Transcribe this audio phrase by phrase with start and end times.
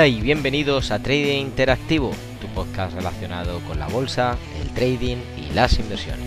[0.00, 5.52] Hola y bienvenidos a Trading Interactivo, tu podcast relacionado con la bolsa, el trading y
[5.52, 6.24] las inversiones.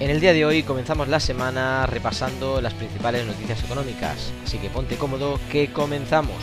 [0.00, 4.68] En el día de hoy comenzamos la semana repasando las principales noticias económicas, así que
[4.68, 6.36] ponte cómodo que comenzamos.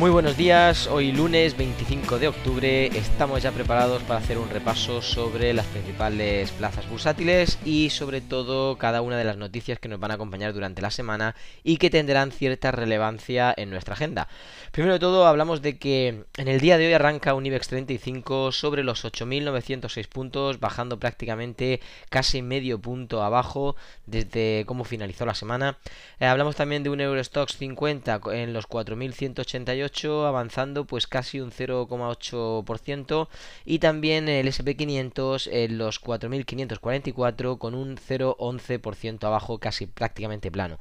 [0.00, 5.02] Muy buenos días, hoy lunes 25 de octubre estamos ya preparados para hacer un repaso
[5.02, 10.00] sobre las principales plazas bursátiles y sobre todo cada una de las noticias que nos
[10.00, 14.26] van a acompañar durante la semana y que tendrán cierta relevancia en nuestra agenda.
[14.72, 18.52] Primero de todo hablamos de que en el día de hoy arranca un IBEX 35
[18.52, 25.76] sobre los 8.906 puntos, bajando prácticamente casi medio punto abajo desde cómo finalizó la semana.
[26.20, 29.89] Eh, hablamos también de un Eurostox 50 en los 4.188
[30.26, 33.28] avanzando pues casi un 0,8%
[33.64, 40.78] y también el SP500 en los 4.544 con un 0,11% abajo casi prácticamente plano.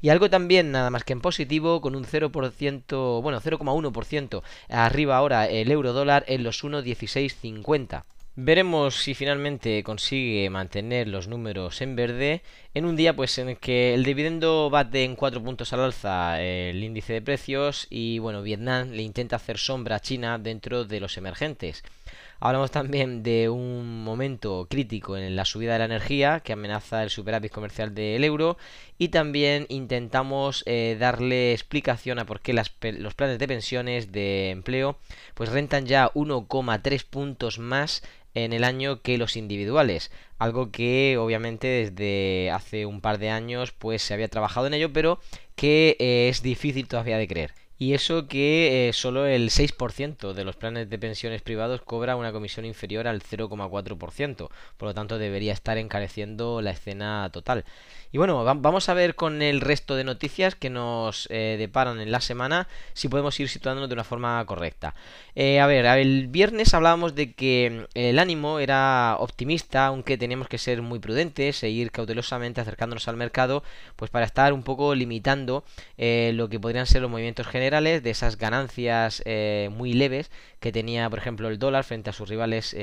[0.00, 5.46] Y algo también nada más que en positivo con un 0%, bueno 0,1% arriba ahora
[5.46, 8.04] el euro dólar en los 1,1650.
[8.34, 12.40] Veremos si finalmente consigue mantener los números en verde
[12.72, 16.40] en un día pues en el que el dividendo bate en 4 puntos al alza
[16.40, 20.98] el índice de precios y bueno, Vietnam le intenta hacer sombra a China dentro de
[20.98, 21.84] los emergentes.
[22.40, 27.10] Hablamos también de un momento crítico en la subida de la energía que amenaza el
[27.10, 28.56] superávit comercial del euro
[28.98, 34.96] y también intentamos eh, darle explicación a por qué los planes de pensiones de empleo
[35.34, 38.02] pues rentan ya 1,3 puntos más
[38.34, 40.10] en el año que los individuales.
[40.38, 44.92] Algo que obviamente desde hace un par de años pues se había trabajado en ello,
[44.92, 45.20] pero
[45.56, 47.61] que eh, es difícil todavía de creer.
[47.82, 52.30] Y eso que eh, solo el 6% de los planes de pensiones privados cobra una
[52.30, 54.48] comisión inferior al 0,4%.
[54.76, 57.64] Por lo tanto debería estar encareciendo la escena total.
[58.12, 62.12] Y bueno, vamos a ver con el resto de noticias que nos eh, deparan en
[62.12, 64.94] la semana si podemos ir situándonos de una forma correcta.
[65.34, 70.46] Eh, a ver, el viernes hablábamos de que mm, el ánimo era optimista, aunque teníamos
[70.46, 73.64] que ser muy prudentes e ir cautelosamente acercándonos al mercado,
[73.96, 75.64] pues para estar un poco limitando
[75.96, 79.22] lo que podrían ser los movimientos generales de esas ganancias
[79.70, 82.76] muy leves que tenía, por ejemplo, el dólar frente a sus rivales,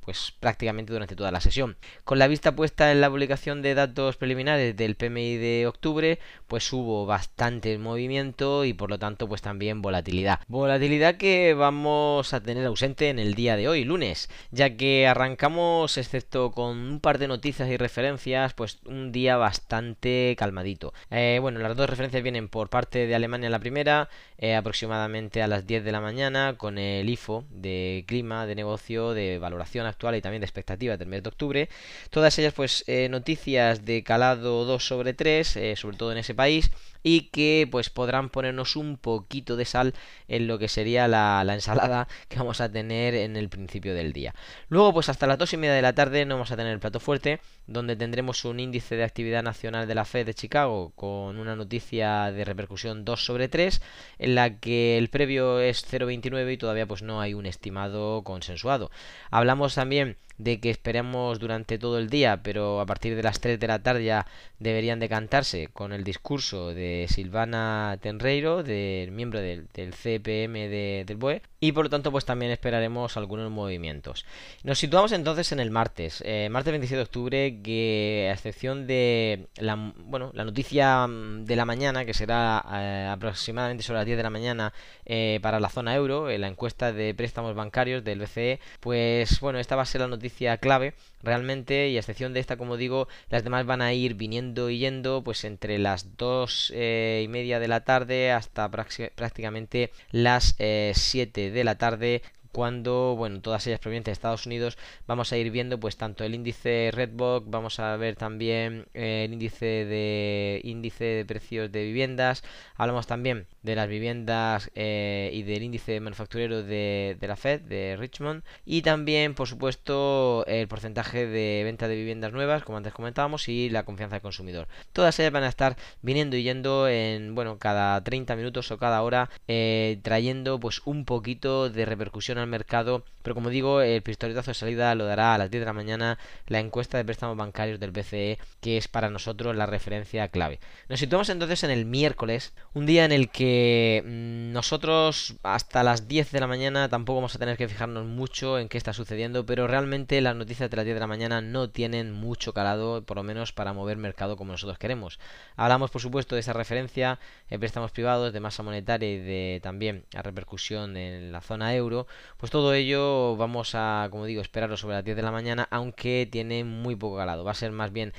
[0.00, 1.76] pues prácticamente durante toda la sesión.
[2.04, 6.72] Con la vista puesta en la publicación de datos preliminares del PMI de octubre, pues
[6.72, 10.40] hubo bastante movimiento y por lo tanto pues también volatilidad.
[10.48, 15.98] Volatilidad que vamos a tener ausente en el día de hoy, lunes, ya que arrancamos,
[15.98, 20.92] excepto con un par de noticias y referencias, pues un día bastante calmadito.
[21.10, 24.08] Eh, bueno, las dos referencias vienen por parte de Alemania la primera,
[24.38, 29.14] eh, aproximadamente a las 10 de la mañana, con el IFO de clima, de negocio,
[29.14, 31.68] de valoración actual y también de expectativas del mes de octubre.
[32.10, 36.34] Todas ellas pues eh, noticias de calado 2 sobre 3, eh, sobre todo en ese
[36.34, 36.70] país
[37.02, 39.94] y que pues podrán ponernos un poquito de sal
[40.28, 44.34] en lo que sería la, ensalada que vamos a tener en el principio del día.
[44.68, 46.80] Luego pues hasta las 2 y media de la tarde no vamos a tener el
[46.80, 51.38] plato fuerte donde tendremos un índice de actividad nacional de la Fed de Chicago con
[51.38, 53.82] una noticia de repercusión 2 sobre 3
[54.18, 58.90] en la que el previo es 0,29 y todavía pues no hay un estimado consensuado.
[59.30, 63.60] Hablamos también de que esperemos durante todo el día, pero a partir de las 3
[63.60, 64.26] de la tarde ya
[64.58, 71.72] deberían decantarse con el discurso de Silvana Tenreiro, del miembro del, CPM del BOE, y
[71.72, 74.24] por lo tanto pues también esperaremos algunos movimientos.
[74.64, 79.46] Nos situamos entonces en el martes, eh, martes 27 de octubre, que a excepción de
[79.56, 84.16] la, bueno, la noticia mm, de la mañana, que será eh, aproximadamente sobre las 10
[84.16, 84.72] de la mañana
[85.06, 89.76] eh, para la zona euro, la encuesta de préstamos bancarios del BCE, pues bueno, esta
[89.76, 93.44] va a ser la noticia clave realmente y a excepción de esta como digo las
[93.44, 97.68] demás van a ir viniendo y yendo pues entre las dos eh, y media de
[97.68, 104.10] la tarde hasta prácticamente las 7 eh, de la tarde cuando, bueno, todas ellas provenientes
[104.10, 108.16] de Estados Unidos, vamos a ir viendo pues tanto el índice Redbox, vamos a ver
[108.16, 112.44] también eh, el índice de índice de precios de viviendas,
[112.76, 117.96] hablamos también de las viviendas eh, y del índice manufacturero de, de, la Fed, de
[117.98, 123.48] Richmond, y también, por supuesto, el porcentaje de venta de viviendas nuevas, como antes comentábamos,
[123.48, 124.68] y la confianza del consumidor.
[124.92, 129.02] Todas ellas van a estar viniendo y yendo en, bueno, cada 30 minutos o cada
[129.02, 134.50] hora, eh, trayendo pues un poquito de repercusión al mercado, pero como digo, el pistoletazo
[134.50, 137.78] de salida lo dará a las 10 de la mañana la encuesta de préstamos bancarios
[137.80, 140.60] del BCE, que es para nosotros la referencia clave.
[140.88, 146.08] Nos situamos entonces en el miércoles, un día en el que mm, nosotros hasta las
[146.08, 149.46] 10 de la mañana tampoco vamos a tener que fijarnos mucho en qué está sucediendo,
[149.46, 153.16] pero realmente las noticias de las 10 de la mañana no tienen mucho calado, por
[153.16, 155.20] lo menos para mover mercado como nosotros queremos.
[155.56, 157.18] Hablamos, por supuesto, de esa referencia
[157.50, 162.06] en préstamos privados, de masa monetaria y de también a repercusión en la zona euro,
[162.38, 166.28] pues todo ello vamos a, como digo, esperarlo sobre las 10 de la mañana, aunque
[166.30, 167.44] tiene muy poco calado.
[167.44, 168.12] Va a ser más bien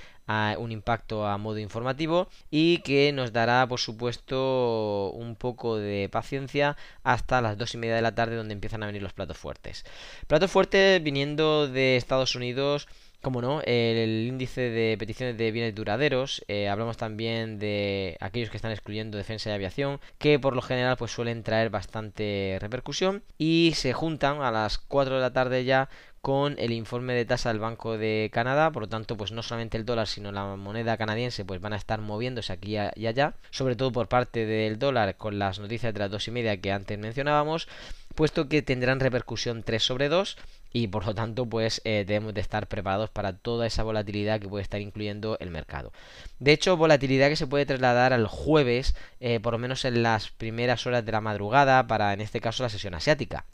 [0.57, 6.77] un impacto a modo informativo y que nos dará por supuesto un poco de paciencia
[7.03, 9.83] hasta las dos y media de la tarde donde empiezan a venir los platos fuertes
[10.27, 12.87] platos fuertes viniendo de Estados Unidos
[13.23, 18.57] como no, el índice de peticiones de bienes duraderos, eh, hablamos también de aquellos que
[18.57, 23.71] están excluyendo defensa y aviación, que por lo general pues suelen traer bastante repercusión y
[23.75, 25.89] se juntan a las 4 de la tarde ya
[26.19, 29.77] con el informe de tasa del Banco de Canadá, por lo tanto, pues no solamente
[29.77, 33.75] el dólar, sino la moneda canadiense, pues van a estar moviéndose aquí y allá, sobre
[33.75, 36.99] todo por parte del dólar, con las noticias de las dos y media que antes
[36.99, 37.67] mencionábamos,
[38.15, 40.37] puesto que tendrán repercusión 3 sobre 2
[40.73, 44.49] y por lo tanto pues eh, debemos de estar preparados para toda esa volatilidad que
[44.49, 45.93] puede estar incluyendo el mercado.
[46.39, 50.31] De hecho, volatilidad que se puede trasladar al jueves, eh, por lo menos en las
[50.31, 53.45] primeras horas de la madrugada, para en este caso la sesión asiática.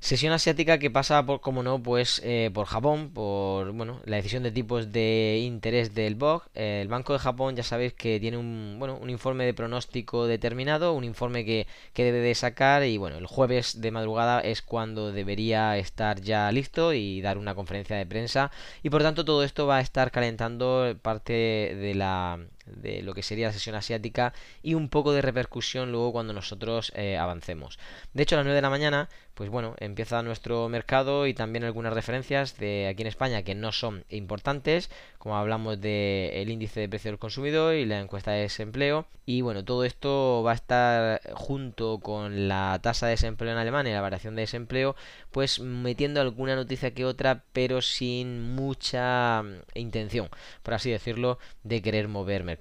[0.00, 4.42] Sesión asiática que pasa por, como no, pues eh, por Japón, por bueno, la decisión
[4.42, 6.48] de tipos de interés del BOC.
[6.54, 10.94] el Banco de Japón ya sabéis que tiene un, bueno, un informe de pronóstico determinado,
[10.94, 15.12] un informe que, que debe de sacar y bueno, el jueves de madrugada es cuando
[15.12, 18.50] debería estar ya listo y dar una conferencia de prensa
[18.82, 22.38] y por tanto todo esto va a estar calentando parte de la
[22.76, 24.32] de lo que sería la sesión asiática
[24.62, 27.78] y un poco de repercusión luego cuando nosotros eh, avancemos.
[28.14, 31.64] De hecho, a las 9 de la mañana, pues bueno, empieza nuestro mercado y también
[31.64, 36.88] algunas referencias de aquí en España que no son importantes, como hablamos del índice de
[36.88, 39.06] precio del consumidor y la encuesta de desempleo.
[39.24, 43.92] Y bueno, todo esto va a estar junto con la tasa de desempleo en Alemania
[43.92, 44.96] y la variación de desempleo,
[45.30, 50.28] pues metiendo alguna noticia que otra, pero sin mucha mm, intención,
[50.62, 52.59] por así decirlo, de querer mover mercado.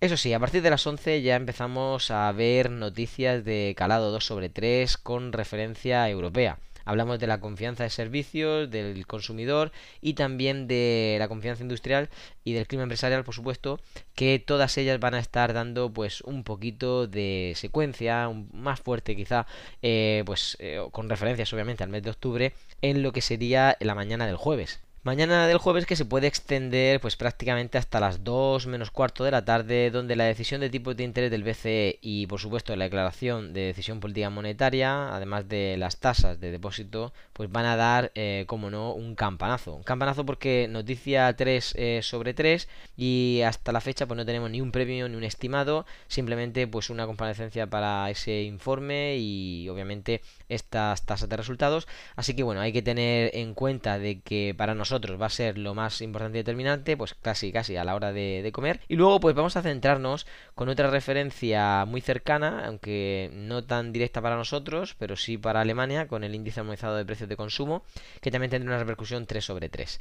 [0.00, 4.24] Eso sí, a partir de las 11 ya empezamos a ver noticias de calado 2
[4.24, 6.58] sobre 3 con referencia europea.
[6.88, 12.08] Hablamos de la confianza de servicios, del consumidor y también de la confianza industrial
[12.44, 13.78] y del clima empresarial, por supuesto,
[14.14, 19.46] que todas ellas van a estar dando pues un poquito de secuencia, más fuerte quizá,
[19.82, 23.94] eh, pues eh, con referencias obviamente al mes de octubre, en lo que sería la
[23.94, 24.80] mañana del jueves.
[25.04, 29.30] Mañana del jueves que se puede extender pues prácticamente hasta las 2 menos cuarto de
[29.30, 32.84] la tarde donde la decisión de tipos de interés del BCE y por supuesto la
[32.84, 38.10] declaración de decisión política monetaria además de las tasas de depósito pues van a dar
[38.16, 39.76] eh, como no un campanazo.
[39.76, 44.50] Un campanazo porque noticia 3 eh, sobre 3 y hasta la fecha pues no tenemos
[44.50, 50.22] ni un premio ni un estimado simplemente pues una comparecencia para ese informe y obviamente
[50.48, 51.86] estas tasas de resultados.
[52.16, 55.58] Así que bueno hay que tener en cuenta de que para nosotros va a ser
[55.58, 58.80] lo más importante y determinante, pues casi casi a la hora de, comer.
[58.88, 64.20] Y luego pues vamos a centrarnos con otra referencia muy cercana, aunque no tan directa
[64.20, 67.82] para nosotros, pero sí para Alemania, con el índice armonizado de precios de consumo,
[68.20, 70.00] que también tendrá una repercusión 3 sobre 3.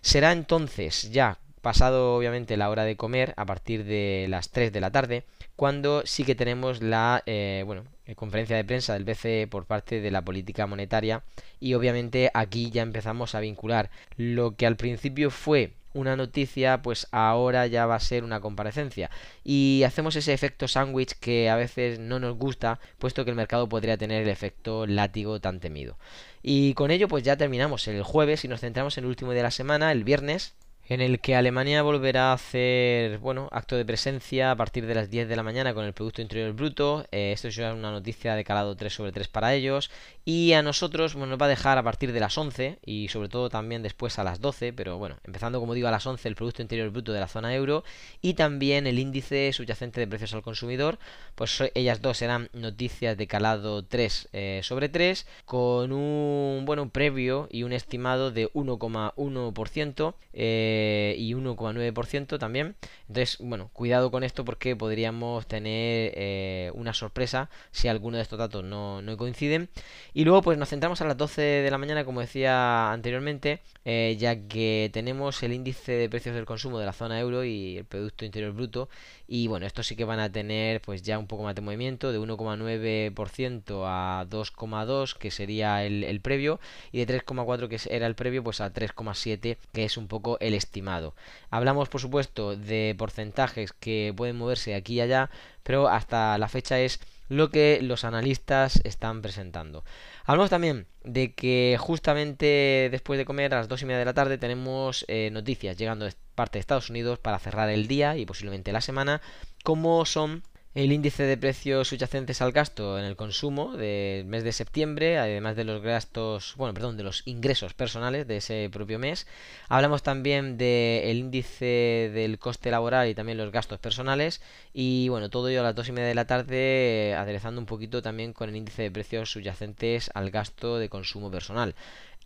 [0.00, 4.80] Será entonces ya pasado obviamente la hora de comer a partir de las 3 de
[4.80, 5.24] la tarde
[5.56, 7.82] cuando sí que tenemos la eh, bueno,
[8.14, 11.24] conferencia de prensa del BCE por parte de la política monetaria
[11.58, 17.08] y obviamente aquí ya empezamos a vincular lo que al principio fue una noticia, pues
[17.10, 19.10] ahora ya va a ser una comparecencia.
[19.42, 23.68] Y hacemos ese efecto sándwich que a veces no nos gusta, puesto que el mercado
[23.68, 25.98] podría tener el efecto látigo tan temido.
[26.42, 29.42] Y con ello pues ya terminamos el jueves y nos centramos en el último de
[29.42, 30.54] la semana, el viernes,
[30.88, 35.10] en el que Alemania volverá a hacer, bueno, acto de presencia a partir de las
[35.10, 37.06] 10 de la mañana con el Producto Interior Bruto.
[37.10, 39.90] Eh, esto es una noticia de calado 3 sobre 3 para ellos.
[40.24, 43.28] Y a nosotros bueno, nos va a dejar a partir de las 11 y sobre
[43.28, 46.36] todo también después a las 12, pero bueno, empezando como digo a las 11 el
[46.36, 47.82] Producto Interior Bruto de la zona euro
[48.22, 50.98] y también el índice subyacente de precios al consumidor.
[51.34, 57.48] Pues ellas dos serán noticias de calado 3 eh, sobre 3 con un, bueno, previo
[57.50, 60.14] y un estimado de 1,1%.
[60.32, 60.75] Eh,
[61.16, 62.76] y 1,9% también.
[63.08, 68.38] Entonces, bueno, cuidado con esto porque podríamos tener eh, una sorpresa si alguno de estos
[68.38, 69.68] datos no, no, coinciden.
[70.14, 74.16] Y luego, pues nos centramos a las 12 de la mañana, como decía anteriormente, eh,
[74.18, 77.84] ya que tenemos el índice de precios del consumo de la zona euro y el
[77.84, 78.88] Producto Interior Bruto.
[79.28, 82.12] Y bueno, estos sí que van a tener pues ya un poco más de movimiento,
[82.12, 86.60] de 1,9% a 2,2% que sería el, el previo,
[86.92, 90.54] y de 3,4% que era el previo, pues a 3,7% que es un poco el
[90.66, 91.14] estimado.
[91.50, 95.30] Hablamos por supuesto de porcentajes que pueden moverse aquí y allá,
[95.62, 99.84] pero hasta la fecha es lo que los analistas están presentando.
[100.24, 104.14] Hablamos también de que justamente después de comer a las 2 y media de la
[104.14, 108.26] tarde tenemos eh, noticias llegando de parte de Estados Unidos para cerrar el día y
[108.26, 109.20] posiblemente la semana,
[109.64, 110.42] como son
[110.76, 115.56] el índice de precios subyacentes al gasto en el consumo del mes de septiembre, además
[115.56, 119.26] de los gastos, bueno, perdón, de los ingresos personales de ese propio mes.
[119.70, 124.42] Hablamos también del índice del coste laboral y también los gastos personales.
[124.74, 128.02] Y bueno, todo ello a las dos y media de la tarde, aderezando un poquito
[128.02, 131.74] también con el índice de precios subyacentes al gasto de consumo personal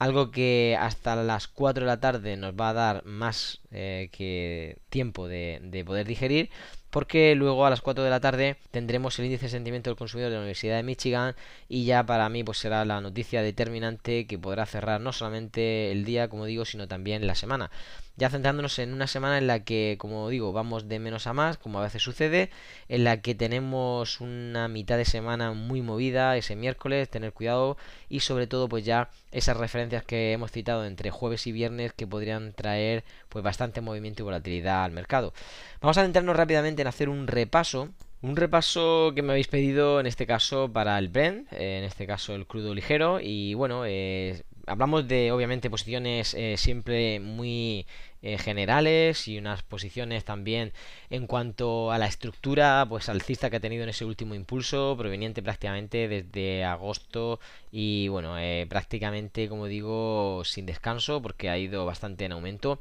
[0.00, 4.78] algo que hasta las 4 de la tarde nos va a dar más eh, que
[4.88, 6.48] tiempo de, de, poder digerir
[6.90, 10.30] porque luego a las 4 de la tarde tendremos el índice de sentimiento del consumidor
[10.30, 11.34] de la Universidad de Michigan
[11.68, 16.04] y ya para mí pues será la noticia determinante que podrá cerrar no solamente el
[16.04, 17.70] día, como digo, sino también la semana.
[18.16, 21.56] Ya centrándonos en una semana en la que, como digo, vamos de menos a más,
[21.56, 22.50] como a veces sucede,
[22.88, 27.76] en la que tenemos una mitad de semana muy movida ese miércoles, tener cuidado
[28.08, 32.06] y sobre todo pues ya esas referencias que hemos citado entre jueves y viernes que
[32.06, 35.32] podrían traer pues bastante movimiento y volatilidad al mercado.
[35.80, 37.90] Vamos a centrarnos rápidamente en hacer un repaso
[38.22, 42.34] un repaso que me habéis pedido en este caso para el Brent, en este caso
[42.34, 47.86] el crudo ligero y bueno, eh, hablamos de obviamente posiciones eh, siempre muy
[48.22, 50.74] eh, generales y unas posiciones también
[51.08, 55.42] en cuanto a la estructura pues alcista que ha tenido en ese último impulso proveniente
[55.42, 57.40] prácticamente desde agosto
[57.72, 62.78] y bueno eh, prácticamente como digo sin descanso porque ha ido bastante en aumento.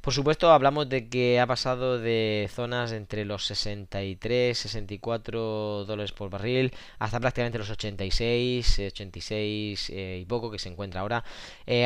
[0.00, 6.30] Por supuesto hablamos de que ha pasado de zonas entre los 63 64 dólares por
[6.30, 11.22] barril hasta prácticamente los 86 86 eh, y poco que se encuentra ahora.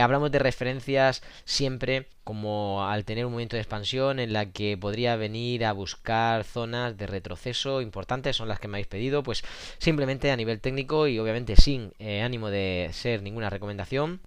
[0.01, 5.14] Hablamos de referencias siempre como al tener un movimiento de expansión en la que podría
[5.16, 9.45] venir a buscar zonas de retroceso importantes, son las que me habéis pedido, pues
[9.78, 14.21] simplemente a nivel técnico y obviamente sin eh, ánimo de ser ninguna recomendación.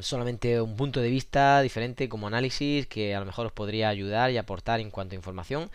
[0.00, 4.32] Solamente un punto de vista diferente como análisis que a lo mejor os podría ayudar
[4.32, 5.70] y aportar en cuanto a información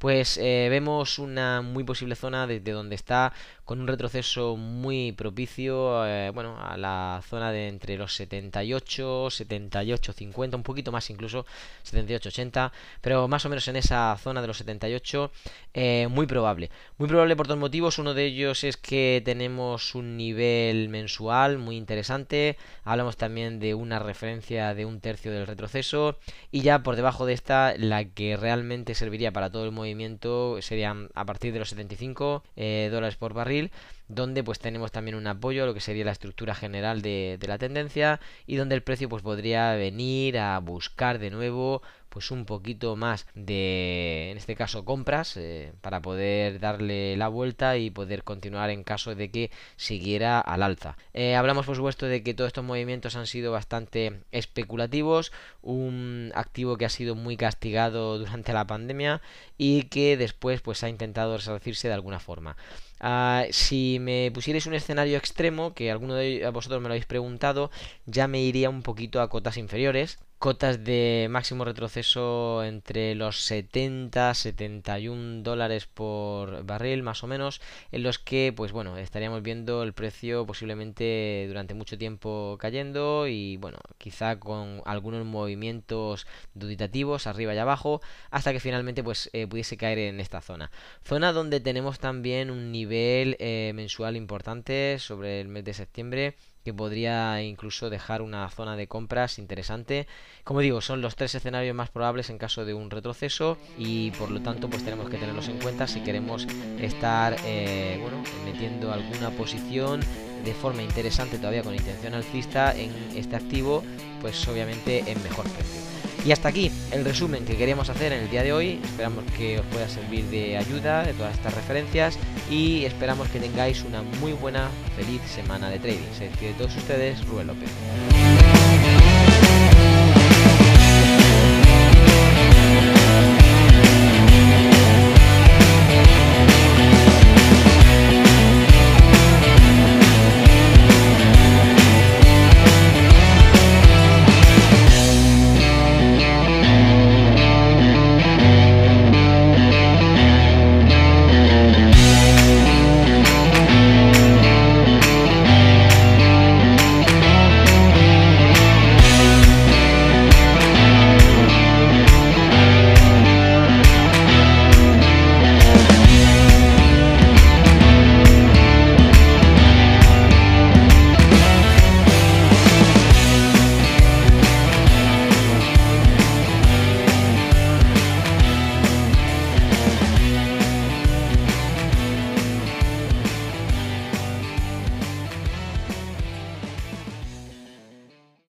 [0.00, 3.34] pues eh, vemos una muy posible zona desde donde está
[3.66, 10.12] con un retroceso muy propicio eh, bueno a la zona de entre los 78 78
[10.14, 11.44] 50 un poquito más incluso
[11.82, 15.30] 78 80 pero más o menos en esa zona de los 78
[15.72, 16.70] eh, muy probable.
[16.98, 17.98] Muy probable por dos motivos.
[17.98, 22.56] Uno de ellos es que tenemos un nivel mensual muy interesante.
[22.84, 26.18] Hablamos también de una referencia de un tercio del retroceso.
[26.50, 31.08] Y ya por debajo de esta la que realmente serviría para todo el movimiento serían
[31.14, 33.70] a partir de los 75 eh, dólares por barril
[34.08, 37.48] donde pues tenemos también un apoyo a lo que sería la estructura general de, de,
[37.48, 42.44] la tendencia y donde el precio pues podría venir a buscar de nuevo pues un
[42.44, 48.24] poquito más de en este caso compras eh, para poder darle la vuelta y poder
[48.24, 50.98] continuar en caso de que siguiera al alza.
[51.14, 56.76] Eh, hablamos por supuesto de que todos estos movimientos han sido bastante especulativos un activo
[56.76, 59.22] que ha sido muy castigado durante la pandemia
[59.56, 62.56] y que después pues ha intentado resarcirse de alguna forma.
[63.02, 67.70] Uh, si me pusierais un escenario extremo, que alguno de vosotros me lo habéis preguntado,
[68.04, 74.32] ya me iría un poquito a cotas inferiores, cotas de máximo retroceso entre los 70
[74.32, 77.60] 71 dólares por barril más o menos
[77.92, 83.58] en los que pues bueno estaríamos viendo el precio posiblemente durante mucho tiempo cayendo y
[83.58, 89.76] bueno quizá con algunos movimientos duditativos arriba y abajo hasta que finalmente pues eh, pudiese
[89.76, 90.70] caer en esta zona.
[91.04, 96.74] Zona donde tenemos también un nivel eh, mensual importante sobre el mes de septiembre que
[96.74, 100.06] podría incluso dejar una zona de compras interesante.
[100.44, 104.30] Como digo, son los tres escenarios más probables en caso de un retroceso y por
[104.30, 106.46] lo tanto pues tenemos que tenerlos en cuenta si queremos
[106.78, 110.00] estar eh, bueno, metiendo alguna posición
[110.44, 113.82] de forma interesante todavía con intención alcista en este activo,
[114.20, 116.09] pues obviamente en mejor precio.
[116.24, 118.80] Y hasta aquí el resumen que queríamos hacer en el día de hoy.
[118.84, 122.18] Esperamos que os pueda servir de ayuda de todas estas referencias
[122.50, 126.12] y esperamos que tengáis una muy buena, feliz semana de trading.
[126.16, 127.70] Se despide de todos ustedes, Rubén López.